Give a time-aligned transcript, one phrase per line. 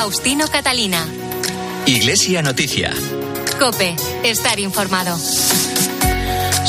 [0.00, 1.04] Faustino Catalina.
[1.84, 2.94] Iglesia Noticia.
[3.58, 5.18] Cope, estar informado.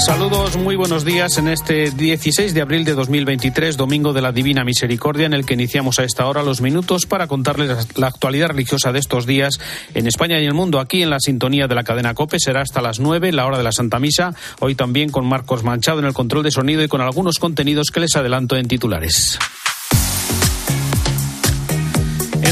[0.04, 4.64] Saludos, muy buenos días en este 16 de abril de 2023, domingo de la Divina
[4.64, 8.92] Misericordia, en el que iniciamos a esta hora los minutos para contarles la actualidad religiosa
[8.92, 9.60] de estos días
[9.94, 10.80] en España y el mundo.
[10.80, 13.64] Aquí en la sintonía de la cadena COPE será hasta las 9, la hora de
[13.64, 17.02] la Santa Misa, hoy también con Marcos Manchado en el control de sonido y con
[17.02, 19.38] algunos contenidos que les adelanto en titulares.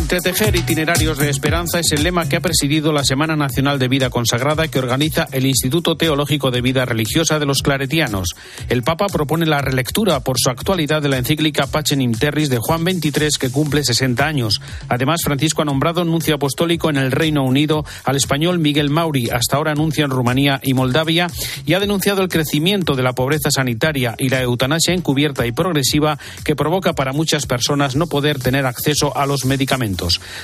[0.09, 4.09] Entretejer itinerarios de esperanza es el lema que ha presidido la Semana Nacional de Vida
[4.09, 8.29] Consagrada que organiza el Instituto Teológico de Vida Religiosa de los Claretianos.
[8.69, 12.57] El Papa propone la relectura por su actualidad de la encíclica Pacem in Terris de
[12.57, 14.61] Juan XXIII que cumple 60 años.
[14.87, 19.57] Además, Francisco ha nombrado nuncio apostólico en el Reino Unido al español Miguel Mauri, hasta
[19.57, 21.27] ahora anuncia en Rumanía y Moldavia,
[21.65, 26.17] y ha denunciado el crecimiento de la pobreza sanitaria y la eutanasia encubierta y progresiva
[26.45, 29.96] que provoca para muchas personas no poder tener acceso a los medicamentos.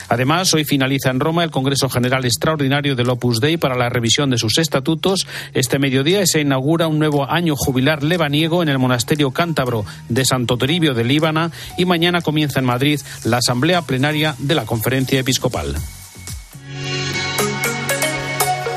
[0.10, 4.30] Además, hoy finaliza en Roma el Congreso General Extraordinario del Opus Dei para la revisión
[4.30, 5.28] de sus estatutos.
[5.54, 10.58] Este mediodía se inaugura un nuevo año jubilar lebaniego en el monasterio cántabro de Santo
[10.58, 15.76] Toribio de Líbana y mañana comienza en Madrid la asamblea plenaria de la Conferencia Episcopal.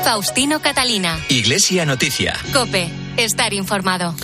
[0.03, 1.19] Faustino Catalina.
[1.29, 2.33] Iglesia Noticia.
[2.53, 4.15] Cope, estar informado.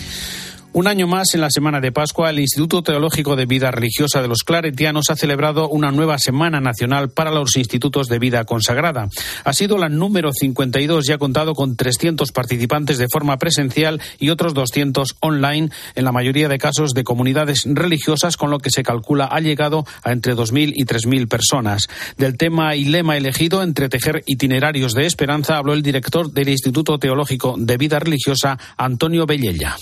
[0.76, 4.26] Un año más en la semana de Pascua, el Instituto Teológico de Vida Religiosa de
[4.26, 9.08] los Claretianos ha celebrado una nueva Semana Nacional para los Institutos de Vida Consagrada.
[9.44, 14.30] Ha sido la número 52 y ha contado con 300 participantes de forma presencial y
[14.30, 18.82] otros 200 online, en la mayoría de casos de comunidades religiosas, con lo que se
[18.82, 21.86] calcula ha llegado a entre 2.000 y 3.000 personas.
[22.16, 27.54] Del tema y lema elegido, entretejer itinerarios de esperanza, habló el director del Instituto Teológico
[27.56, 29.76] de Vida Religiosa, Antonio Bellella.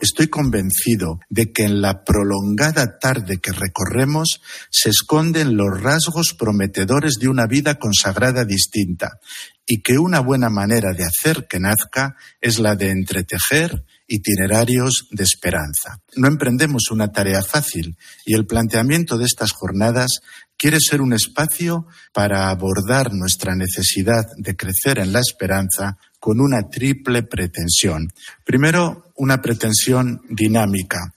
[0.00, 7.14] Estoy convencido de que en la prolongada tarde que recorremos se esconden los rasgos prometedores
[7.20, 9.18] de una vida consagrada distinta
[9.66, 15.24] y que una buena manera de hacer que nazca es la de entretejer itinerarios de
[15.24, 16.00] esperanza.
[16.14, 20.20] No emprendemos una tarea fácil y el planteamiento de estas jornadas
[20.56, 26.68] quiere ser un espacio para abordar nuestra necesidad de crecer en la esperanza con una
[26.68, 28.12] triple pretensión.
[28.42, 31.14] Primero, una pretensión dinámica.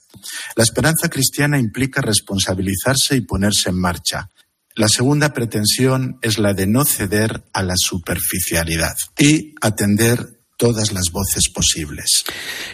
[0.54, 4.28] La esperanza cristiana implica responsabilizarse y ponerse en marcha.
[4.76, 11.10] La segunda pretensión es la de no ceder a la superficialidad y atender todas las
[11.10, 12.22] voces posibles.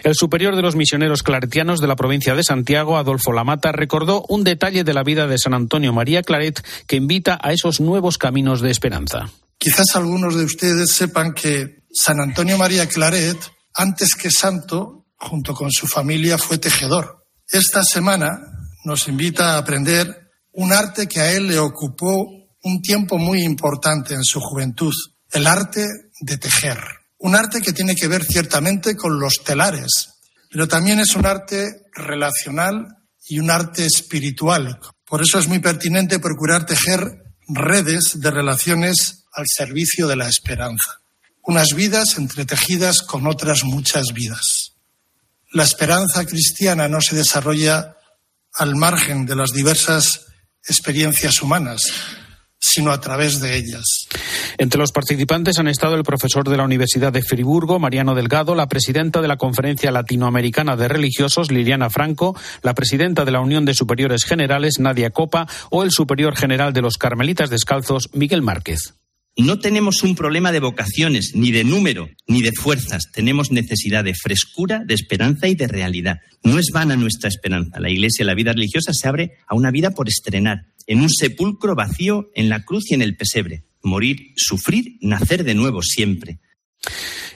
[0.05, 4.45] El superior de los misioneros claretianos de la provincia de Santiago, Adolfo Lamata, recordó un
[4.45, 8.61] detalle de la vida de San Antonio María Claret que invita a esos nuevos caminos
[8.61, 9.31] de esperanza.
[9.59, 13.39] Quizás algunos de ustedes sepan que San Antonio María Claret,
[13.75, 17.25] antes que santo, junto con su familia, fue tejedor.
[17.49, 18.39] Esta semana
[18.85, 22.27] nos invita a aprender un arte que a él le ocupó
[22.63, 24.93] un tiempo muy importante en su juventud,
[25.33, 25.85] el arte
[26.21, 26.79] de tejer.
[27.19, 30.11] Un arte que tiene que ver ciertamente con los telares,
[30.51, 32.87] pero también es un arte relacional
[33.29, 34.79] y un arte espiritual.
[35.07, 37.01] Por eso es muy pertinente procurar tejer
[37.49, 41.01] redes de relaciones al servicio de la esperanza.
[41.43, 44.73] Unas vidas entretejidas con otras muchas vidas.
[45.53, 47.97] La esperanza cristiana no se desarrolla
[48.55, 50.27] al margen de las diversas
[50.67, 51.83] experiencias humanas,
[52.59, 53.85] sino a través de ellas.
[54.59, 58.69] Entre los participantes han estado el profesor de la Universidad de Friburgo, Mariano Delgado, la
[58.69, 63.75] presidenta de la Conferencia Latinoamericana de Religiosos, Liliana Franco, la presidenta de la Unión de
[63.75, 68.95] Superiores Generales, Nadia Copa, o el superior general de los Carmelitas Descalzos, Miguel Márquez.
[69.39, 73.11] No tenemos un problema de vocaciones, ni de número, ni de fuerzas.
[73.13, 76.21] Tenemos necesidad de frescura, de esperanza y de realidad.
[76.43, 77.79] No es vana nuestra esperanza.
[77.79, 81.75] La Iglesia, la vida religiosa, se abre a una vida por estrenar, en un sepulcro
[81.75, 83.65] vacío, en la cruz y en el pesebre.
[83.83, 86.41] Morir, sufrir, nacer de nuevo siempre.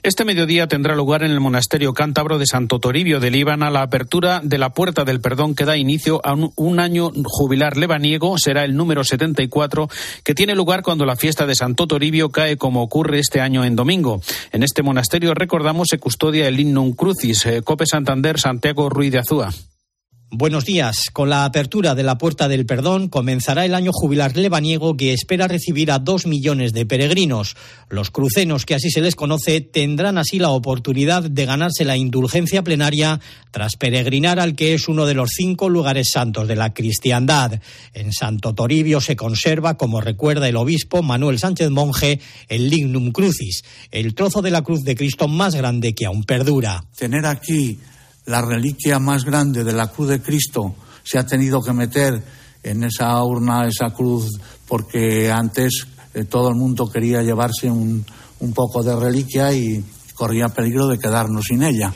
[0.03, 4.41] Este mediodía tendrá lugar en el monasterio cántabro de Santo Toribio de Líbana la apertura
[4.43, 8.39] de la Puerta del Perdón que da inicio a un, año jubilar lebaniego.
[8.39, 9.91] Será el número 74
[10.25, 13.77] que tiene lugar cuando la fiesta de Santo Toribio cae como ocurre este año en
[13.77, 14.23] domingo.
[14.53, 17.45] En este monasterio, recordamos, se custodia el Innum Crucis.
[17.45, 19.51] Eh, Cope Santander, Santiago Ruiz de Azúa.
[20.33, 21.11] Buenos días.
[21.13, 25.49] Con la apertura de la Puerta del Perdón comenzará el año jubilar lebaniego que espera
[25.49, 27.57] recibir a dos millones de peregrinos.
[27.89, 32.63] Los crucenos, que así se les conoce, tendrán así la oportunidad de ganarse la indulgencia
[32.63, 33.19] plenaria
[33.51, 37.61] tras peregrinar al que es uno de los cinco lugares santos de la cristiandad.
[37.93, 43.65] En Santo Toribio se conserva, como recuerda el obispo Manuel Sánchez Monje, el Lignum Crucis,
[43.91, 46.85] el trozo de la cruz de Cristo más grande que aún perdura.
[46.97, 47.81] Tener aquí
[48.31, 52.23] la reliquia más grande de la cruz de Cristo se ha tenido que meter
[52.63, 58.05] en esa urna, esa cruz, porque antes eh, todo el mundo quería llevarse un,
[58.41, 59.85] un poco de reliquia y
[60.15, 61.93] corría peligro de quedarnos sin ella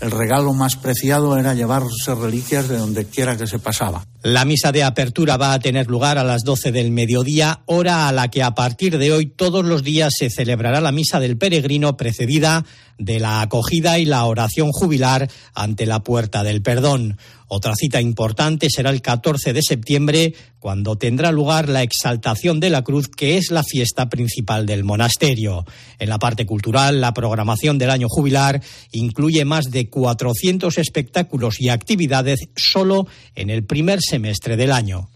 [0.00, 4.04] el regalo más preciado era llevarse reliquias de donde quiera que se pasaba.
[4.24, 8.12] La misa de apertura va a tener lugar a las 12 del mediodía, hora a
[8.12, 11.96] la que a partir de hoy todos los días se celebrará la misa del peregrino
[11.96, 12.64] precedida
[12.98, 17.16] de la acogida y la oración jubilar ante la puerta del perdón.
[17.50, 22.82] Otra cita importante será el 14 de septiembre, cuando tendrá lugar la exaltación de la
[22.82, 25.64] cruz, que es la fiesta principal del monasterio.
[25.98, 28.60] En la parte cultural, la programación del año jubilar
[28.92, 35.08] incluye más de 400 espectáculos y actividades solo en el primer semestre del año.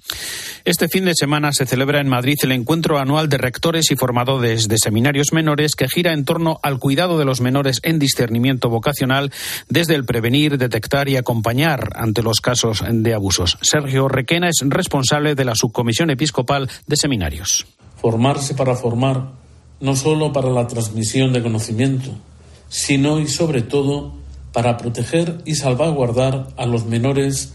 [0.65, 4.69] Este fin de semana se celebra en Madrid el encuentro anual de rectores y formadores
[4.69, 9.33] de seminarios menores que gira en torno al cuidado de los menores en discernimiento vocacional
[9.69, 13.59] desde el prevenir, detectar y acompañar ante los casos de abusos.
[13.61, 17.67] Sergio Requena es responsable de la Subcomisión Episcopal de Seminarios.
[18.01, 19.33] Formarse para formar,
[19.81, 22.11] no solo para la transmisión de conocimiento,
[22.69, 24.15] sino y sobre todo
[24.53, 27.55] para proteger y salvaguardar a los menores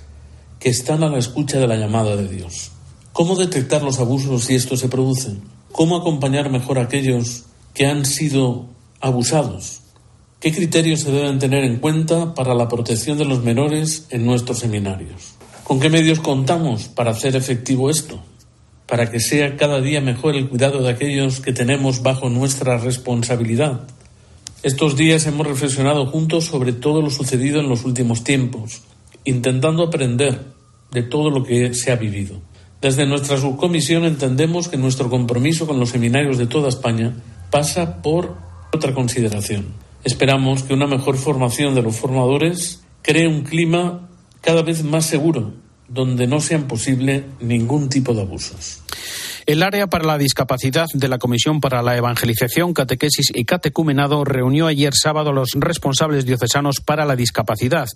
[0.59, 2.71] que están a la escucha de la llamada de Dios.
[3.13, 5.41] ¿Cómo detectar los abusos si estos se producen?
[5.71, 7.43] ¿Cómo acompañar mejor a aquellos
[7.73, 8.65] que han sido
[8.99, 9.81] abusados?
[10.39, 14.59] ¿Qué criterios se deben tener en cuenta para la protección de los menores en nuestros
[14.59, 15.35] seminarios?
[15.63, 18.19] ¿Con qué medios contamos para hacer efectivo esto?
[18.87, 23.81] Para que sea cada día mejor el cuidado de aquellos que tenemos bajo nuestra responsabilidad.
[24.63, 28.81] Estos días hemos reflexionado juntos sobre todo lo sucedido en los últimos tiempos
[29.27, 30.39] intentando aprender
[30.91, 32.41] de todo lo que se ha vivido.
[32.81, 37.13] Desde nuestra subcomisión entendemos que nuestro compromiso con los seminarios de toda España
[37.51, 38.37] pasa por
[38.73, 39.65] otra consideración.
[40.05, 44.09] Esperamos que una mejor formación de los formadores cree un clima
[44.39, 45.53] cada vez más seguro,
[45.89, 48.81] donde no sean posible ningún tipo de abusos.
[49.47, 54.67] El área para la discapacidad de la Comisión para la Evangelización, Catequesis y Catecumenado reunió
[54.67, 57.87] ayer sábado a los responsables diocesanos para la discapacidad.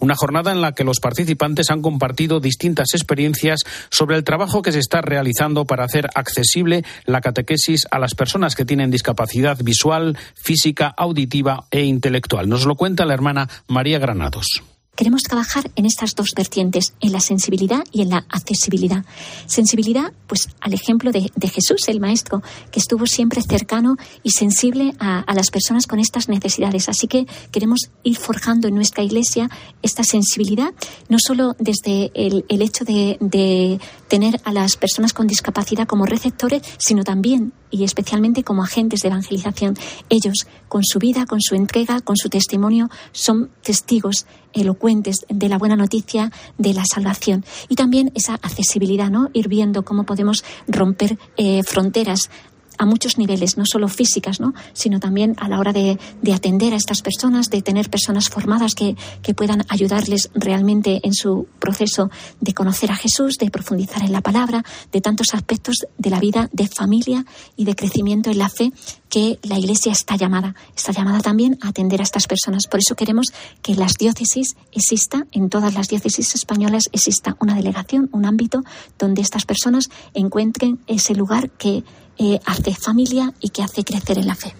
[0.00, 3.60] Una jornada en la que los participantes han compartido distintas experiencias
[3.90, 8.54] sobre el trabajo que se está realizando para hacer accesible la catequesis a las personas
[8.54, 12.50] que tienen discapacidad visual, física, auditiva e intelectual.
[12.50, 14.62] Nos lo cuenta la hermana María Granados.
[14.98, 19.04] Queremos trabajar en estas dos vertientes, en la sensibilidad y en la accesibilidad.
[19.46, 22.42] Sensibilidad, pues al ejemplo de, Jesús, el Maestro,
[22.72, 26.88] que estuvo siempre cercano y sensible a, las personas con estas necesidades.
[26.88, 29.48] Así que queremos ir forjando en nuestra Iglesia
[29.82, 30.74] esta sensibilidad,
[31.08, 33.78] no solo desde el, hecho de, de
[34.08, 39.08] tener a las personas con discapacidad como receptores, sino también y especialmente como agentes de
[39.08, 39.76] evangelización.
[40.08, 45.58] Ellos, con su vida, con su entrega, con su testimonio, son testigos elocuentes de la
[45.58, 47.44] buena noticia de la salvación.
[47.68, 49.30] Y también esa accesibilidad, ¿no?
[49.32, 52.30] Ir viendo cómo podemos romper eh, fronteras
[52.78, 54.54] a muchos niveles, no solo físicas, ¿no?
[54.72, 55.98] sino también a la hora de,
[56.32, 61.46] atender a estas personas, de tener personas formadas que, que, puedan ayudarles realmente en su
[61.58, 62.10] proceso
[62.40, 66.48] de conocer a Jesús, de profundizar en la palabra, de tantos aspectos de la vida
[66.52, 67.24] de familia
[67.56, 68.72] y de crecimiento en la fe
[69.08, 70.54] que la Iglesia está llamada.
[70.76, 72.66] Está llamada también a atender a estas personas.
[72.66, 73.32] Por eso queremos
[73.62, 78.62] que las diócesis exista, en todas las diócesis españolas exista una delegación, un ámbito
[78.98, 81.84] donde estas personas encuentren ese lugar que
[82.18, 84.54] eh, hace familia y que hace crecer en la fe.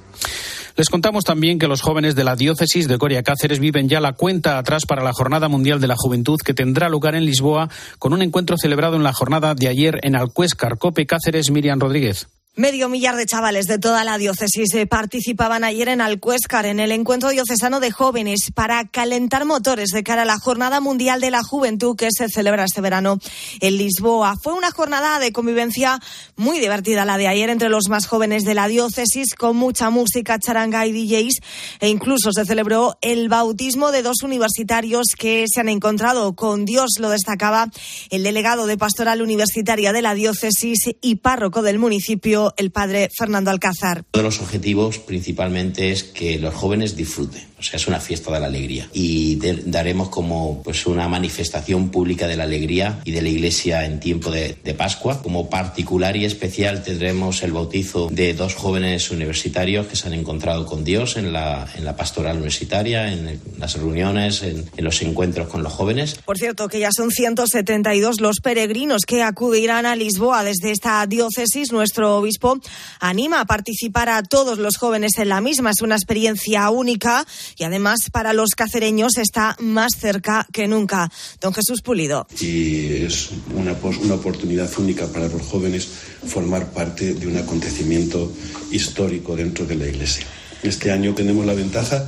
[0.76, 4.12] Les contamos también que los jóvenes de la diócesis de Coria Cáceres viven ya la
[4.12, 8.12] cuenta atrás para la Jornada Mundial de la Juventud que tendrá lugar en Lisboa con
[8.12, 10.78] un encuentro celebrado en la jornada de ayer en Alcuéscar.
[10.78, 12.28] Cope Cáceres, Miriam Rodríguez.
[12.58, 16.90] Medio millar de chavales de toda la diócesis eh, participaban ayer en Alcuéscar en el
[16.90, 21.44] encuentro diocesano de jóvenes para calentar motores de cara a la Jornada Mundial de la
[21.44, 23.20] Juventud que se celebra este verano
[23.60, 24.34] en Lisboa.
[24.42, 26.00] Fue una jornada de convivencia
[26.34, 30.40] muy divertida la de ayer entre los más jóvenes de la diócesis con mucha música,
[30.40, 31.38] charanga y DJs
[31.78, 36.94] e incluso se celebró el bautismo de dos universitarios que se han encontrado con Dios,
[36.98, 37.70] lo destacaba
[38.10, 43.50] el delegado de Pastoral Universitaria de la diócesis y párroco del municipio el padre Fernando
[43.50, 44.04] Alcázar.
[44.12, 48.32] Uno de los objetivos principalmente es que los jóvenes disfruten, o sea, es una fiesta
[48.32, 53.22] de la alegría y daremos como pues una manifestación pública de la alegría y de
[53.22, 55.22] la Iglesia en tiempo de, Pascua.
[55.22, 60.66] Como particular y especial tendremos el bautizo de dos jóvenes universitarios que se han encontrado
[60.66, 65.48] con Dios en la, en la pastoral universitaria, en las reuniones, en, en los encuentros
[65.48, 66.20] con los jóvenes.
[66.24, 71.72] Por cierto, que ya son 172 los peregrinos que acudirán a Lisboa desde esta diócesis.
[71.72, 72.60] Nuestro obispo
[73.00, 75.70] anima a participar a todos los jóvenes en la misma.
[75.70, 81.10] Es una experiencia única y además para los cacereños está más cerca que nunca.
[81.40, 82.26] Don Jesús Pulido.
[82.40, 85.88] Y es una, una oportunidad única para los jóvenes
[86.26, 88.30] formar parte de un acontecimiento
[88.70, 90.26] histórico dentro de la Iglesia.
[90.62, 92.04] Este año tenemos la ventaja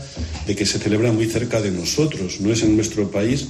[0.46, 3.46] de que se celebra muy cerca de nosotros, no es en nuestro país,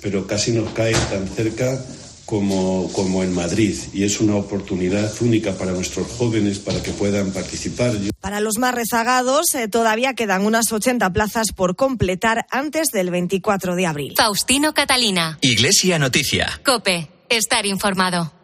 [0.00, 1.84] pero casi nos cae tan cerca
[2.26, 7.32] como, como en Madrid y es una oportunidad única para nuestros jóvenes para que puedan
[7.32, 7.92] participar.
[8.20, 13.76] Para los más rezagados eh, todavía quedan unas 80 plazas por completar antes del 24
[13.76, 14.14] de abril.
[14.16, 15.38] Faustino Catalina.
[15.40, 16.60] Iglesia Noticia.
[16.64, 17.08] Cope.
[17.28, 18.43] Estar informado.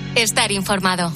[0.15, 1.11] Estar informado.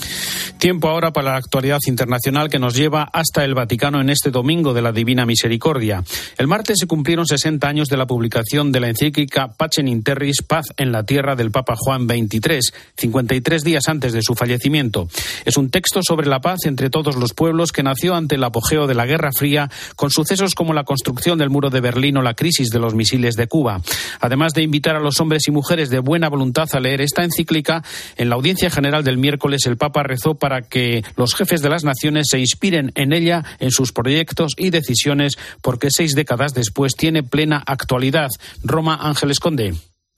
[0.57, 4.73] Tiempo ahora para la actualidad internacional que nos lleva hasta el Vaticano en este domingo
[4.73, 6.03] de la Divina Misericordia.
[6.37, 10.41] El martes se cumplieron 60 años de la publicación de la encíclica Pacem in Terris,
[10.41, 12.61] Paz en la Tierra del Papa Juan XXIII,
[12.95, 15.09] 53 días antes de su fallecimiento.
[15.43, 18.87] Es un texto sobre la paz entre todos los pueblos que nació ante el apogeo
[18.87, 22.33] de la Guerra Fría con sucesos como la construcción del muro de Berlín o la
[22.33, 23.81] crisis de los misiles de Cuba.
[24.21, 27.83] Además de invitar a los hombres y mujeres de buena voluntad a leer esta encíclica,
[28.15, 31.83] en la audiencia general del miércoles el Papa rezó para que los jefes de las
[31.83, 37.23] naciones se inspiren en ella, en sus proyectos y decisiones, porque seis décadas después tiene
[37.23, 38.29] plena actualidad.
[38.63, 39.73] Roma Ángeles Conde.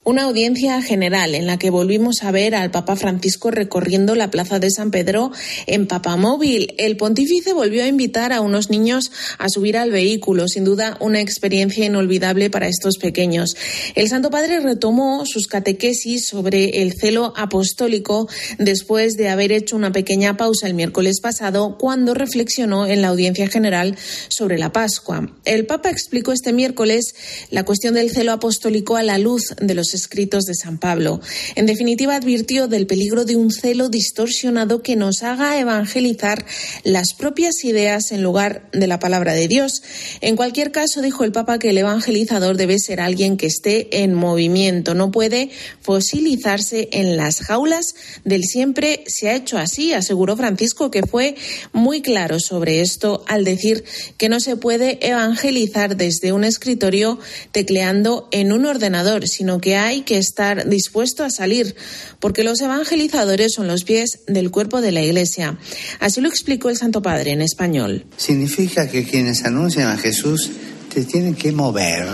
[0.08, 4.58] Una audiencia general en la que volvimos a ver al Papa Francisco recorriendo la plaza
[4.58, 5.32] de San Pedro
[5.66, 6.72] en Papamóvil.
[6.78, 11.20] El pontífice volvió a invitar a unos niños a subir al vehículo, sin duda una
[11.20, 13.54] experiencia inolvidable para estos pequeños.
[13.96, 19.92] El Santo Padre retomó sus catequesis sobre el celo apostólico después de haber hecho una
[19.92, 23.94] pequeña pausa el miércoles pasado cuando reflexionó en la audiencia general
[24.28, 25.30] sobre la Pascua.
[25.44, 27.14] El Papa explicó este miércoles
[27.50, 31.20] la cuestión del celo apostólico a la luz de los escritos de San Pablo.
[31.54, 36.44] En definitiva, advirtió del peligro de un celo distorsionado que nos haga evangelizar
[36.84, 39.82] las propias ideas en lugar de la palabra de Dios.
[40.20, 44.14] En cualquier caso, dijo el Papa que el evangelizador debe ser alguien que esté en
[44.14, 45.50] movimiento, no puede
[45.80, 51.36] fosilizarse en las jaulas del siempre se ha hecho así, aseguró Francisco, que fue
[51.72, 53.84] muy claro sobre esto al decir
[54.16, 57.18] que no se puede evangelizar desde un escritorio
[57.52, 61.74] tecleando en un ordenador, sino que hay que estar dispuesto a salir,
[62.20, 65.58] porque los evangelizadores son los pies del cuerpo de la Iglesia.
[66.00, 68.04] Así lo explicó el Santo Padre en español.
[68.16, 70.50] Significa que quienes anuncian a Jesús
[70.92, 72.06] te tienen que mover,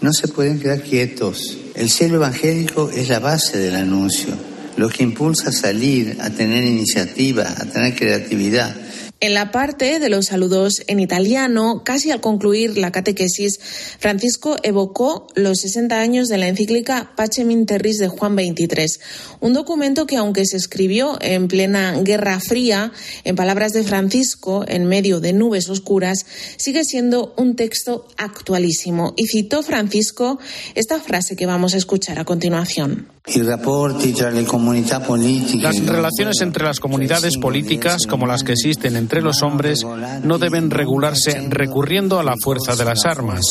[0.00, 1.58] no se pueden quedar quietos.
[1.74, 4.34] El cielo evangélico es la base del anuncio,
[4.76, 8.74] lo que impulsa a salir, a tener iniciativa, a tener creatividad.
[9.22, 13.60] En la parte de los saludos en italiano, casi al concluir la catequesis,
[13.98, 18.98] Francisco evocó los 60 años de la encíclica Pacem in Terris de Juan XXIII,
[19.40, 22.92] un documento que aunque se escribió en plena Guerra Fría,
[23.24, 26.24] en palabras de Francisco, en medio de nubes oscuras,
[26.56, 29.12] sigue siendo un texto actualísimo.
[29.18, 30.38] Y citó Francisco
[30.74, 33.06] esta frase que vamos a escuchar a continuación.
[35.62, 39.84] Las relaciones entre las comunidades políticas, como las que existen entre los hombres,
[40.22, 43.42] no deben regularse recurriendo a la fuerza de las armas,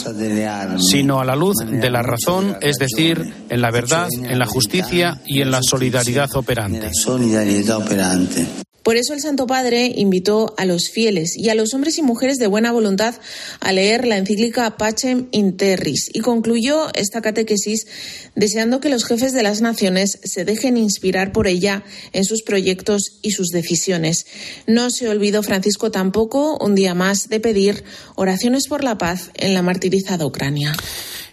[0.80, 5.22] sino a la luz de la razón, es decir, en la verdad, en la justicia
[5.26, 6.92] y en la solidaridad operante.
[8.90, 12.40] Por eso el Santo Padre invitó a los fieles y a los hombres y mujeres
[12.40, 13.14] de buena voluntad
[13.60, 17.86] a leer la encíclica Pacem in Terris y concluyó esta catequesis
[18.34, 23.20] deseando que los jefes de las naciones se dejen inspirar por ella en sus proyectos
[23.22, 24.26] y sus decisiones.
[24.66, 27.84] No se olvidó Francisco tampoco un día más de pedir
[28.16, 30.76] oraciones por la paz en la martirizada Ucrania.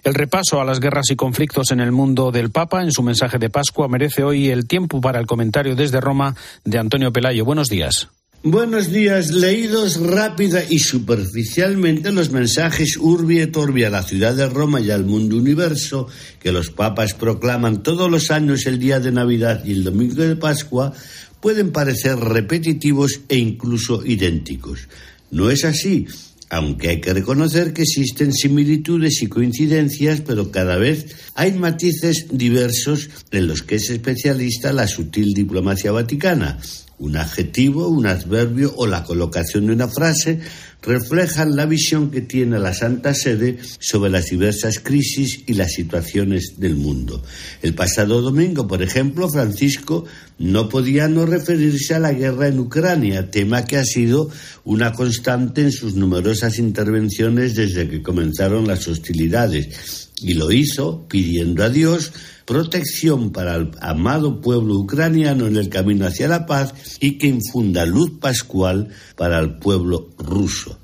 [0.07, 3.41] El repaso a las guerras y conflictos en el mundo del Papa en su mensaje
[3.41, 7.45] de Pascua merece hoy el tiempo para el comentario desde Roma de Antonio Pelayo.
[7.45, 8.07] Buenos días.
[8.45, 9.33] Buenos días.
[9.33, 14.93] Leídos rápida y superficialmente los mensajes Urbi et Orbi a la ciudad de Roma y
[14.93, 16.07] al mundo universo
[16.39, 20.37] que los papas proclaman todos los años el día de Navidad y el domingo de
[20.37, 20.93] Pascua
[21.41, 24.87] pueden parecer repetitivos e incluso idénticos.
[25.33, 26.07] No es así
[26.49, 33.11] aunque hay que reconocer que existen similitudes y coincidencias, pero cada vez hay matices diversos
[33.31, 36.59] en los que es especialista la sutil diplomacia vaticana.
[36.99, 40.41] Un adjetivo, un adverbio o la colocación de una frase
[40.83, 46.55] reflejan la visión que tiene la Santa Sede sobre las diversas crisis y las situaciones
[46.59, 47.23] del mundo.
[47.63, 50.05] El pasado domingo, por ejemplo, Francisco
[50.39, 54.31] no podía no referirse a la guerra en Ucrania, tema que ha sido
[54.65, 60.11] una constante en sus numerosas intervenciones desde que comenzaron las hostilidades.
[60.21, 62.13] Y lo hizo pidiendo a Dios
[62.47, 67.85] protección para el amado pueblo ucraniano en el camino hacia la paz y que infunda
[67.85, 70.79] luz pascual para el pueblo ruso.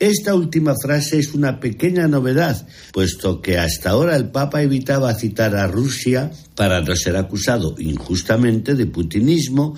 [0.00, 5.54] Esta última frase es una pequeña novedad, puesto que hasta ahora el Papa evitaba citar
[5.54, 9.76] a Rusia para no ser acusado injustamente de putinismo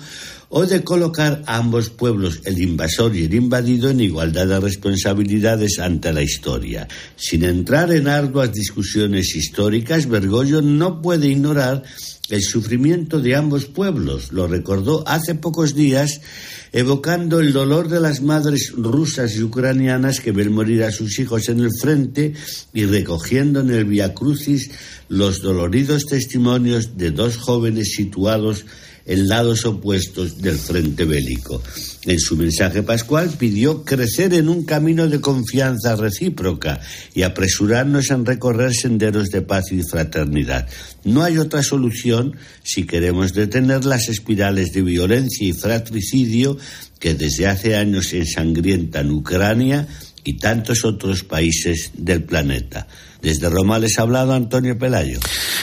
[0.49, 5.79] o de colocar a ambos pueblos, el invasor y el invadido, en igualdad de responsabilidades
[5.79, 6.87] ante la historia.
[7.15, 11.83] Sin entrar en arduas discusiones históricas, Bergoglio no puede ignorar
[12.29, 14.31] el sufrimiento de ambos pueblos.
[14.31, 16.21] Lo recordó hace pocos días
[16.73, 21.47] evocando el dolor de las madres rusas y ucranianas que ven morir a sus hijos
[21.49, 22.33] en el frente
[22.73, 24.69] y recogiendo en el Via Crucis
[25.07, 28.65] los doloridos testimonios de dos jóvenes situados
[29.07, 31.63] en lados opuestos del frente bélico.
[32.03, 36.79] En su mensaje pascual pidió crecer en un camino de confianza recíproca
[37.15, 40.67] y apresurarnos en recorrer senderos de paz y fraternidad.
[41.05, 46.57] No hay otra solución si queremos detener las espirales de violencia y fratricidio
[46.99, 49.87] que desde hace años ensangrientan Ucrania
[50.23, 52.87] y tantos otros países del planeta.
[53.21, 55.19] Desde Roma les ha hablado Antonio Pelayo.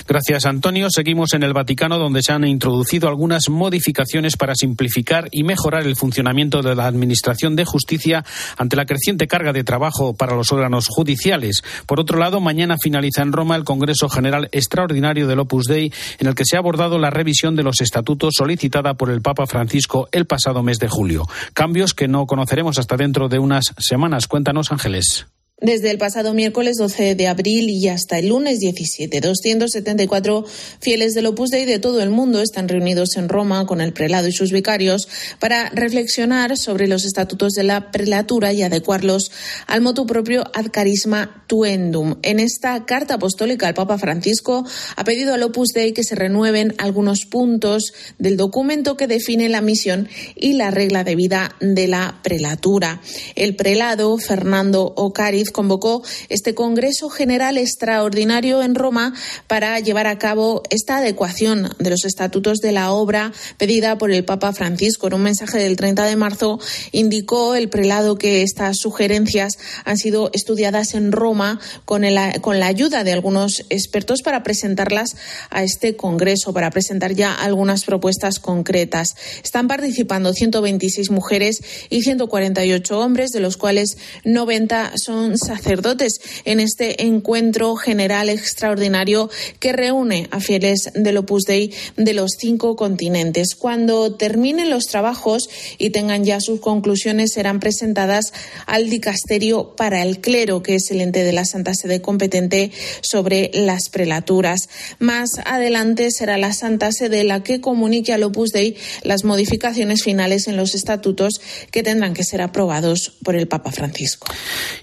[0.06, 0.88] Gracias, Antonio.
[0.90, 5.96] Seguimos en el Vaticano, donde se han introducido algunas modificaciones para simplificar y mejorar el
[5.96, 8.24] funcionamiento de la Administración de Justicia
[8.56, 11.62] ante la creciente carga de trabajo para los órganos judiciales.
[11.86, 16.26] Por otro lado, mañana finaliza en Roma el Congreso General Extraordinario del Opus Dei, en
[16.26, 20.08] el que se ha abordado la revisión de los estatutos solicitada por el Papa Francisco
[20.12, 21.26] el pasado mes de julio.
[21.54, 24.26] Cambios que no conoceremos hasta dentro de unas semanas.
[24.26, 25.26] Cuéntanos, Ángeles.
[25.60, 30.44] Desde el pasado miércoles 12 de abril y hasta el lunes 17, 274
[30.80, 34.26] fieles del Opus Dei de todo el mundo están reunidos en Roma con el prelado
[34.26, 35.08] y sus vicarios
[35.38, 39.30] para reflexionar sobre los estatutos de la prelatura y adecuarlos
[39.68, 42.16] al motu propio ad carisma tuendum.
[42.22, 46.74] En esta carta apostólica, el Papa Francisco ha pedido al Opus Dei que se renueven
[46.78, 52.18] algunos puntos del documento que define la misión y la regla de vida de la
[52.24, 53.00] prelatura.
[53.36, 59.14] El prelado Fernando Ocariz convocó este Congreso General Extraordinario en Roma
[59.46, 64.26] para llevar a cabo esta adecuación de los estatutos de la obra pedida por el
[64.26, 65.06] Papa Francisco.
[65.06, 66.60] En un mensaje del 30 de marzo
[66.92, 72.02] indicó el prelado que estas sugerencias han sido estudiadas en Roma con,
[72.42, 75.16] con la ayuda de algunos expertos para presentarlas
[75.48, 79.14] a este Congreso, para presentar ya algunas propuestas concretas.
[79.42, 87.04] Están participando 126 mujeres y 148 hombres, de los cuales 90 son sacerdotes en este
[87.04, 93.54] encuentro general extraordinario que reúne a fieles del Opus Dei de los cinco continentes.
[93.54, 98.32] Cuando terminen los trabajos y tengan ya sus conclusiones, serán presentadas
[98.66, 102.70] al dicasterio para el clero, que es el ente de la Santa Sede competente
[103.00, 104.68] sobre las prelaturas.
[104.98, 110.48] Más adelante será la Santa Sede la que comunique al Opus Dei las modificaciones finales
[110.48, 114.26] en los estatutos que tendrán que ser aprobados por el Papa Francisco.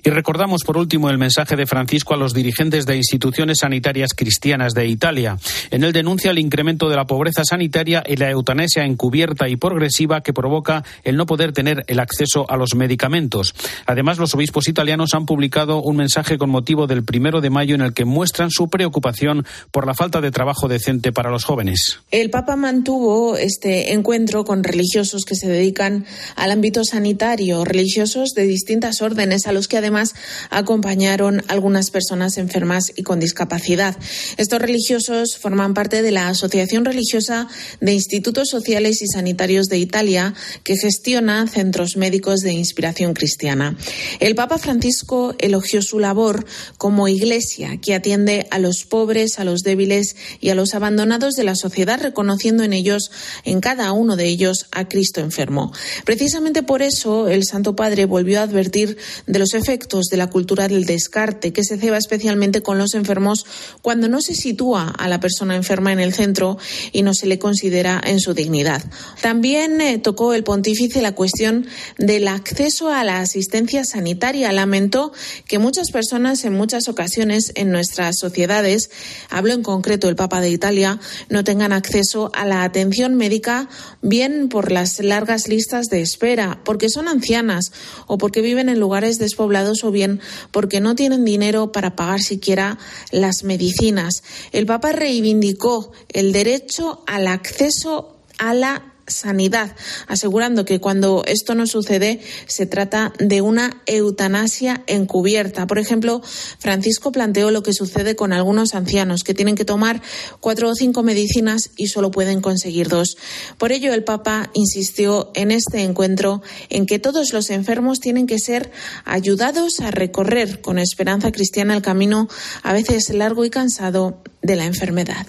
[0.03, 0.09] Y
[0.41, 4.87] Recordamos por último el mensaje de Francisco a los dirigentes de instituciones sanitarias cristianas de
[4.87, 5.37] Italia.
[5.69, 10.21] En él denuncia el incremento de la pobreza sanitaria y la eutanasia encubierta y progresiva
[10.21, 13.53] que provoca el no poder tener el acceso a los medicamentos.
[13.85, 17.81] Además, los obispos italianos han publicado un mensaje con motivo del primero de mayo en
[17.81, 21.99] el que muestran su preocupación por la falta de trabajo decente para los jóvenes.
[22.09, 28.47] El Papa mantuvo este encuentro con religiosos que se dedican al ámbito sanitario, religiosos de
[28.47, 30.15] distintas órdenes, a los que además
[30.49, 33.97] acompañaron algunas personas enfermas y con discapacidad.
[34.37, 37.47] Estos religiosos forman parte de la Asociación Religiosa
[37.79, 43.77] de Institutos Sociales y Sanitarios de Italia, que gestiona centros médicos de inspiración cristiana.
[44.19, 46.45] El Papa Francisco elogió su labor
[46.77, 51.43] como iglesia que atiende a los pobres, a los débiles y a los abandonados de
[51.43, 53.11] la sociedad, reconociendo en ellos,
[53.43, 55.71] en cada uno de ellos, a Cristo enfermo.
[56.05, 60.67] Precisamente por eso, el Santo Padre volvió a advertir de los efectos de la cultura
[60.67, 63.43] del descarte, que se ceba especialmente con los enfermos
[63.81, 66.59] cuando no se sitúa a la persona enferma en el centro
[66.91, 68.83] y no se le considera en su dignidad.
[69.19, 71.65] También eh, tocó el pontífice la cuestión
[71.97, 74.51] del acceso a la asistencia sanitaria.
[74.51, 75.11] Lamentó
[75.47, 78.91] que muchas personas en muchas ocasiones en nuestras sociedades,
[79.31, 83.69] hablo en concreto el Papa de Italia, no tengan acceso a la atención médica
[84.03, 87.71] bien por las largas listas de espera, porque son ancianas
[88.05, 90.10] o porque viven en lugares despoblados o bien
[90.51, 92.77] porque no tienen dinero para pagar siquiera
[93.11, 94.23] las medicinas.
[94.51, 99.75] El Papa reivindicó el derecho al acceso a la sanidad,
[100.07, 105.67] asegurando que cuando esto no sucede se trata de una eutanasia encubierta.
[105.67, 106.21] Por ejemplo,
[106.59, 110.01] Francisco planteó lo que sucede con algunos ancianos que tienen que tomar
[110.39, 113.17] cuatro o cinco medicinas y solo pueden conseguir dos.
[113.57, 118.39] Por ello, el Papa insistió en este encuentro en que todos los enfermos tienen que
[118.39, 118.71] ser
[119.05, 122.27] ayudados a recorrer con esperanza cristiana el camino
[122.63, 125.25] a veces largo y cansado de la enfermedad.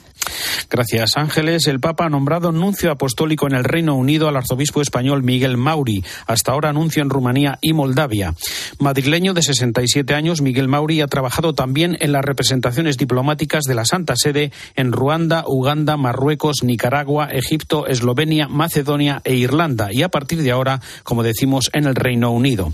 [0.70, 1.66] Gracias, Ángeles.
[1.66, 6.04] El Papa ha nombrado nuncio apostólico en el Reino Unido al arzobispo español Miguel Mauri,
[6.26, 8.34] hasta ahora anuncio en Rumanía y Moldavia.
[8.78, 13.84] Madrileño de 67 años, Miguel Mauri ha trabajado también en las representaciones diplomáticas de la
[13.84, 20.42] Santa Sede en Ruanda, Uganda, Marruecos, Nicaragua, Egipto, Eslovenia, Macedonia e Irlanda y a partir
[20.42, 22.72] de ahora, como decimos, en el Reino Unido.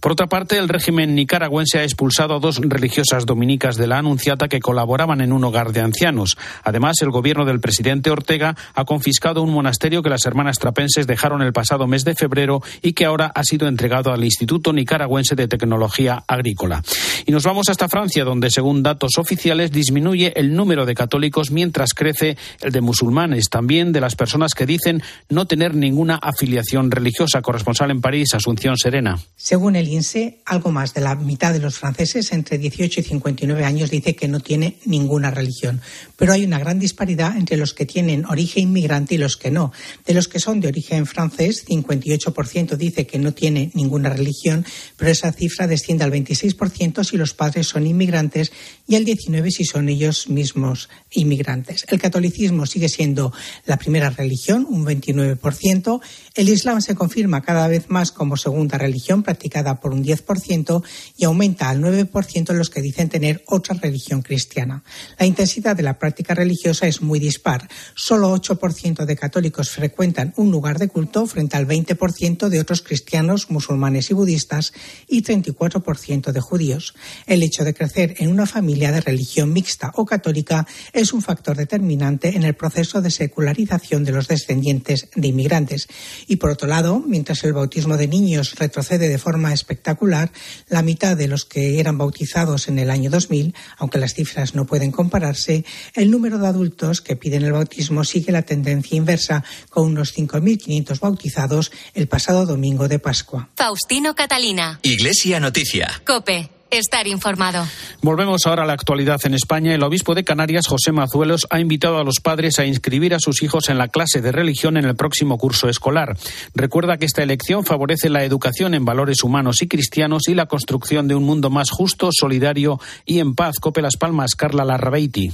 [0.00, 4.48] Por otra parte, el régimen nicaragüense ha expulsado a dos religiosas dominicas de la Anunciata
[4.48, 6.36] que colaboraban en un hogar de ancianos.
[6.64, 11.42] Además, el gobierno del presidente Ortega ha confiscado un monasterio que las hermanas trapenses dejaron
[11.42, 15.48] el pasado mes de febrero y que ahora ha sido entregado al Instituto Nicaragüense de
[15.48, 16.82] Tecnología Agrícola.
[17.26, 21.94] Y nos vamos hasta Francia, donde, según datos oficiales, disminuye el número de católicos mientras
[21.94, 27.42] crece el de musulmanes, también de las personas que dicen no tener ninguna afiliación religiosa.
[27.42, 29.18] Corresponsal en París, Asunción Serena.
[29.36, 33.64] Según el INSE, algo más de la mitad de los franceses entre 18 y 59
[33.64, 35.69] años dice que no tiene ninguna religión.
[36.16, 39.72] Pero hay una gran disparidad entre los que tienen origen inmigrante y los que no.
[40.06, 44.64] De los que son de origen francés, 58% dice que no tiene ninguna religión,
[44.96, 48.52] pero esa cifra desciende al 26% si los padres son inmigrantes
[48.86, 51.84] y al 19% si son ellos mismos inmigrantes.
[51.88, 53.32] El catolicismo sigue siendo
[53.66, 56.00] la primera religión, un 29%.
[56.34, 60.82] El Islam se confirma cada vez más como segunda religión, practicada por un 10%,
[61.16, 64.82] y aumenta al 9% los que dicen tener otra religión cristiana.
[65.18, 67.68] La intensidad de la práctica religiosa es muy dispar.
[67.94, 73.50] Solo 8% de católicos frecuentan un lugar de culto frente al 20% de otros cristianos,
[73.50, 74.72] musulmanes y budistas
[75.06, 76.94] y 34% de judíos.
[77.26, 81.56] El hecho de crecer en una familia de religión mixta o católica es un factor
[81.56, 85.88] determinante en el proceso de secularización de los descendientes de inmigrantes.
[86.26, 90.32] Y por otro lado, mientras el bautismo de niños retrocede de forma espectacular,
[90.68, 94.64] la mitad de los que eran bautizados en el año 2000, aunque las cifras no
[94.64, 95.49] pueden compararse,
[95.94, 101.00] el número de adultos que piden el bautismo sigue la tendencia inversa, con unos 5.500
[101.00, 103.50] bautizados el pasado domingo de Pascua.
[103.56, 104.78] Faustino Catalina.
[104.82, 106.02] Iglesia Noticia.
[106.06, 106.59] Cope.
[106.70, 107.66] Estar informado.
[108.00, 109.74] Volvemos ahora a la actualidad en España.
[109.74, 113.42] El obispo de Canarias, José Mazuelos, ha invitado a los padres a inscribir a sus
[113.42, 116.16] hijos en la clase de religión en el próximo curso escolar.
[116.54, 121.08] Recuerda que esta elección favorece la educación en valores humanos y cristianos y la construcción
[121.08, 123.56] de un mundo más justo, solidario y en paz.
[123.60, 125.32] Cope Las Palmas, Carla Larrabeiti.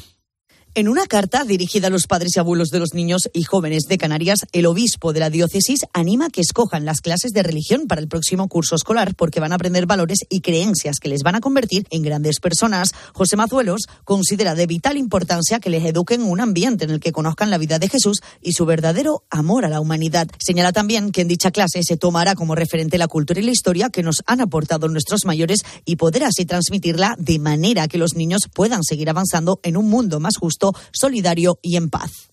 [0.79, 3.97] En una carta dirigida a los padres y abuelos de los niños y jóvenes de
[3.97, 8.09] Canarias, el obispo de la diócesis anima que escojan las clases de religión para el
[8.09, 11.87] próximo curso escolar porque van a aprender valores y creencias que les van a convertir
[11.89, 12.93] en grandes personas.
[13.15, 17.11] José Mazuelos considera de vital importancia que les eduquen en un ambiente en el que
[17.11, 20.29] conozcan la vida de Jesús y su verdadero amor a la humanidad.
[20.39, 23.89] Señala también que en dicha clase se tomará como referente la cultura y la historia
[23.89, 28.43] que nos han aportado nuestros mayores y poder así transmitirla de manera que los niños
[28.53, 32.31] puedan seguir avanzando en un mundo más justo solidario y en paz.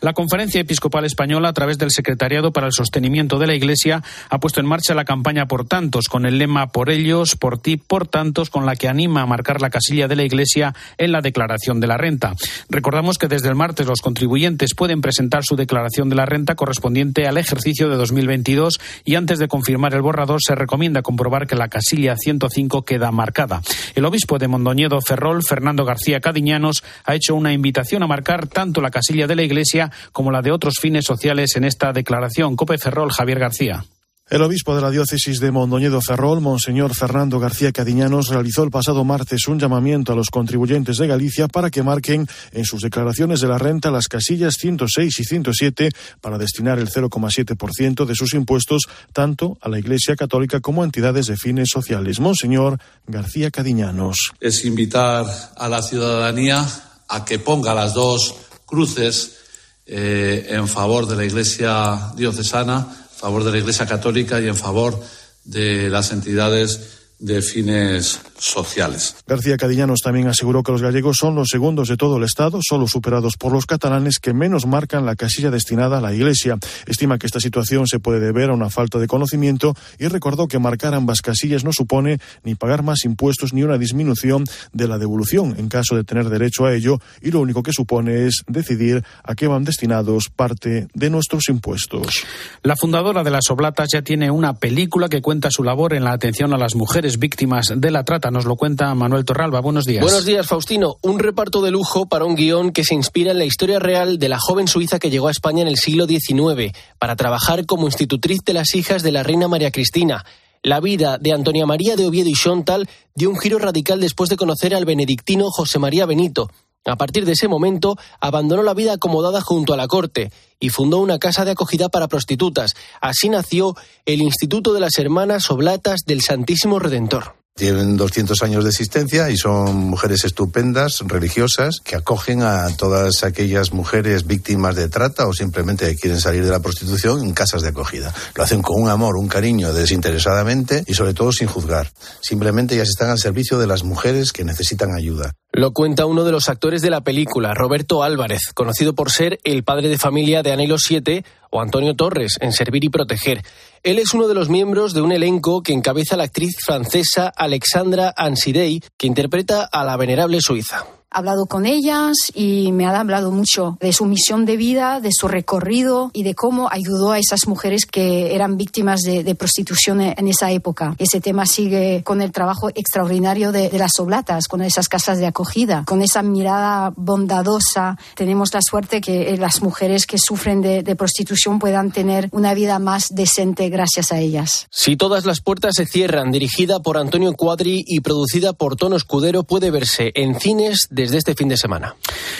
[0.00, 4.38] La Conferencia Episcopal Española, a través del Secretariado para el Sostenimiento de la Iglesia, ha
[4.38, 8.06] puesto en marcha la campaña Por Tantos, con el lema Por ellos, por ti, por
[8.06, 11.80] tantos, con la que anima a marcar la casilla de la Iglesia en la declaración
[11.80, 12.34] de la renta.
[12.68, 17.26] Recordamos que desde el martes los contribuyentes pueden presentar su declaración de la renta correspondiente
[17.26, 21.68] al ejercicio de 2022 y antes de confirmar el borrador se recomienda comprobar que la
[21.68, 23.62] casilla 105 queda marcada.
[23.94, 28.80] El obispo de Mondoñedo Ferrol, Fernando García Cadiñanos, ha hecho una invitación a marcar tanto
[28.80, 32.56] la casilla de la Iglesia como la de otros fines sociales en esta declaración.
[32.56, 33.84] Cope Ferrol, Javier García.
[34.30, 39.04] El obispo de la diócesis de Mondoñedo Ferrol, Monseñor Fernando García Cadiñanos, realizó el pasado
[39.04, 43.48] martes un llamamiento a los contribuyentes de Galicia para que marquen en sus declaraciones de
[43.48, 45.90] la renta las casillas 106 y 107
[46.22, 51.26] para destinar el 0,7% de sus impuestos tanto a la Iglesia Católica como a entidades
[51.26, 52.18] de fines sociales.
[52.18, 54.32] Monseñor García Cadiñanos.
[54.40, 56.66] Es invitar a la ciudadanía
[57.08, 59.43] a que ponga las dos cruces
[59.86, 64.56] eh, en favor de la Iglesia diocesana a favor de la Iglesia Católica y en
[64.56, 65.00] favor
[65.44, 69.16] de las entidades de fines sociales.
[69.26, 72.86] García Cadillanos también aseguró que los gallegos son los segundos de todo el Estado, solo
[72.86, 76.58] superados por los catalanes que menos marcan la casilla destinada a la Iglesia.
[76.86, 80.58] Estima que esta situación se puede deber a una falta de conocimiento y recordó que
[80.58, 85.54] marcar ambas casillas no supone ni pagar más impuestos ni una disminución de la devolución
[85.58, 89.34] en caso de tener derecho a ello y lo único que supone es decidir a
[89.34, 92.24] qué van destinados parte de nuestros impuestos.
[92.62, 96.12] La fundadora de las Oblatas ya tiene una película que cuenta su labor en la
[96.12, 98.30] atención a las mujeres víctimas de la trata.
[98.30, 99.60] Nos lo cuenta Manuel Torralba.
[99.60, 100.02] Buenos días.
[100.02, 100.96] Buenos días, Faustino.
[101.02, 104.28] Un reparto de lujo para un guion que se inspira en la historia real de
[104.28, 108.40] la joven suiza que llegó a España en el siglo XIX para trabajar como institutriz
[108.44, 110.24] de las hijas de la reina María Cristina.
[110.62, 114.36] La vida de Antonia María de Oviedo y Chontal dio un giro radical después de
[114.36, 116.50] conocer al benedictino José María Benito.
[116.86, 120.30] A partir de ese momento, abandonó la vida acomodada junto a la corte
[120.64, 122.72] y fundó una casa de acogida para prostitutas.
[123.02, 127.43] Así nació el Instituto de las Hermanas Oblatas del Santísimo Redentor.
[127.56, 133.72] Tienen 200 años de existencia y son mujeres estupendas, religiosas, que acogen a todas aquellas
[133.72, 138.12] mujeres víctimas de trata o simplemente quieren salir de la prostitución en casas de acogida.
[138.34, 141.92] Lo hacen con un amor, un cariño, desinteresadamente y sobre todo sin juzgar.
[142.20, 145.34] Simplemente ellas están al servicio de las mujeres que necesitan ayuda.
[145.52, 149.62] Lo cuenta uno de los actores de la película, Roberto Álvarez, conocido por ser el
[149.62, 153.42] padre de familia de Anhelo 7 o Antonio Torres en Servir y Proteger.
[153.84, 158.12] Él es uno de los miembros de un elenco que encabeza la actriz francesa Alexandra
[158.16, 163.78] Ansidei, que interpreta a la venerable suiza hablado con ellas y me ha hablado mucho
[163.80, 167.86] de su misión de vida, de su recorrido y de cómo ayudó a esas mujeres
[167.86, 170.94] que eran víctimas de, prostitución en esa época.
[170.98, 175.84] Ese tema sigue con el trabajo extraordinario de, las oblatas, con esas casas de acogida,
[175.86, 177.98] con esa mirada bondadosa.
[178.14, 182.78] Tenemos la suerte que las mujeres que sufren de, de prostitución puedan tener una vida
[182.78, 184.66] más decente gracias a ellas.
[184.70, 189.44] Si todas las puertas se cierran, dirigida por Antonio Cuadri y producida por Tono Escudero,
[189.44, 191.96] puede verse en cines de desde este fin de semana.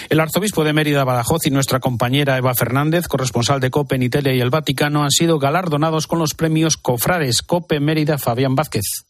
[0.09, 4.33] El arzobispo de Mérida, Badajoz y nuestra compañera Eva Fernández, corresponsal de COPE en Italia
[4.33, 9.05] y el Vaticano, han sido galardonados con los premios Cofrades COPE Mérida Fabián Vázquez.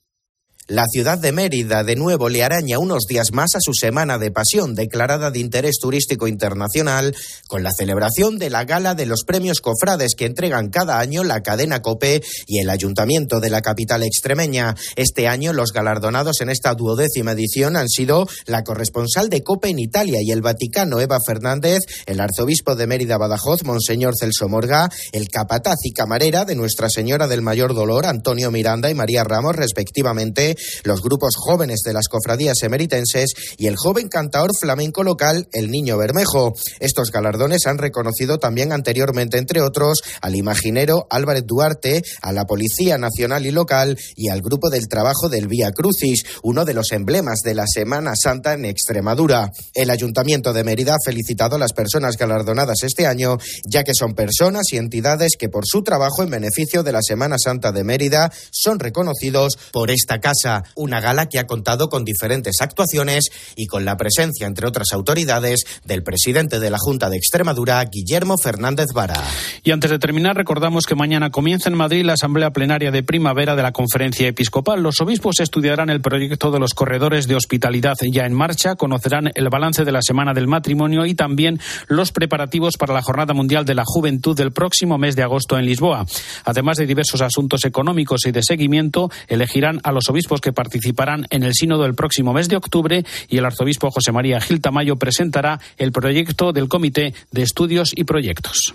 [0.66, 4.31] La ciudad de Mérida de nuevo le araña unos días más a su semana de
[4.31, 7.14] pasión declarada de interés turístico internacional
[7.48, 11.42] con la celebración de la gala de los premios cofrades que entregan cada año la
[11.42, 14.74] cadena COPE y el ayuntamiento de la capital extremeña.
[14.96, 19.81] Este año los galardonados en esta duodécima edición han sido la corresponsal de COPE en
[19.81, 25.29] Italia y el Vaticano Eva Fernández, el arzobispo de Mérida Badajoz Monseñor Celso Morga, el
[25.29, 30.54] capataz y camarera de Nuestra Señora del Mayor Dolor Antonio Miranda y María Ramos respectivamente
[30.85, 35.99] los grupos jóvenes de las cofradías emeritenses y el joven cantador flamenco local El Niño
[35.99, 36.55] Bermejo.
[36.81, 42.99] Estos galardones han reconocido también anteriormente, entre otros, al imaginero Álvarez Duarte, a la Policía
[42.99, 47.40] Nacional y Local y al Grupo del Trabajo del Vía Crucis, uno de los emblemas
[47.45, 49.51] de la Semana Santa en Extremadura.
[49.75, 54.14] El Ayuntamiento de Mérida ha felicitado a las personas galardonadas este año, ya que son
[54.14, 58.33] personas y entidades que por su trabajo en beneficio de la Semana Santa de Mérida
[58.51, 60.43] son reconocidos por esta casa
[60.74, 63.24] una gala que ha contado con diferentes actuaciones
[63.57, 68.38] y con la presencia, entre otras autoridades, del presidente de la Junta de Extremadura, Guillermo
[68.38, 69.22] Fernández Vara.
[69.62, 73.57] Y antes de terminar, recordamos que mañana comienza en Madrid la Asamblea Plenaria de Primavera
[73.57, 74.83] de la Conferencia Episcopal.
[74.83, 79.48] Los obispos estudiarán el proyecto de los corredores de hospitalidad ya en marcha, conocerán el
[79.48, 83.74] balance de la Semana del Matrimonio y también los preparativos para la Jornada Mundial de
[83.74, 86.07] la Juventud del próximo mes de agosto en Lisboa.
[86.44, 91.42] Además de diversos asuntos económicos y de seguimiento, elegirán a los obispos que participarán en
[91.42, 95.61] el sínodo el próximo mes de octubre y el arzobispo José María Gil Tamayo presentará
[95.77, 98.75] el proyecto del Comité de Estudios y Proyectos.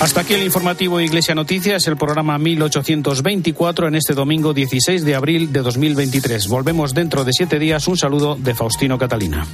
[0.00, 5.52] Hasta aquí el informativo Iglesia Noticias, el programa 1824 en este domingo 16 de abril
[5.52, 6.46] de 2023.
[6.46, 7.88] Volvemos dentro de siete días.
[7.88, 9.44] Un saludo de Faustino Catalina.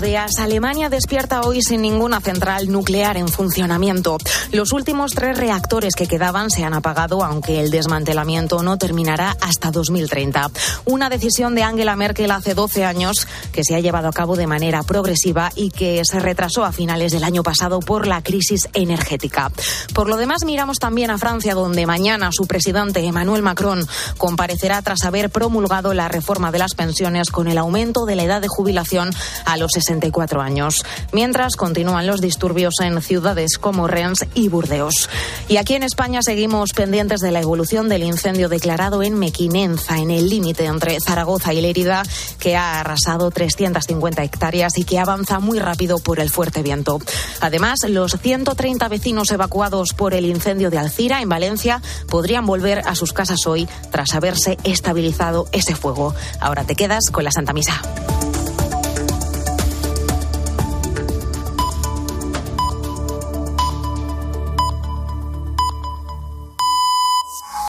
[0.00, 0.38] Buenos días.
[0.38, 4.18] Alemania despierta hoy sin ninguna central nuclear en funcionamiento.
[4.52, 9.70] Los últimos tres reactores que quedaban se han apagado, aunque el desmantelamiento no terminará hasta
[9.70, 10.50] 2030.
[10.84, 14.46] Una decisión de Angela Merkel hace 12 años que se ha llevado a cabo de
[14.46, 19.50] manera progresiva y que se retrasó a finales del año pasado por la crisis energética.
[19.94, 25.04] Por lo demás, miramos también a Francia, donde mañana su presidente Emmanuel Macron comparecerá tras
[25.04, 29.10] haber promulgado la reforma de las pensiones con el aumento de la edad de jubilación
[29.44, 30.84] a los 64 años.
[31.12, 35.08] Mientras continúan los disturbios en ciudades como Rennes y Burdeos.
[35.48, 40.10] Y aquí en España seguimos pendientes de la evolución del incendio declarado en Mequinenza, en
[40.10, 42.02] el límite entre Zaragoza y Lérida,
[42.38, 46.98] que ha arrasado 350 hectáreas y que avanza muy rápido por el fuerte viento.
[47.40, 52.94] Además, los 130 vecinos evacuados por el incendio de Alcira, en Valencia, podrían volver a
[52.94, 56.14] sus casas hoy tras haberse estabilizado ese fuego.
[56.40, 57.80] Ahora te quedas con la Santa Misa.